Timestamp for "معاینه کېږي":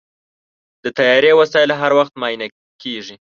2.21-3.15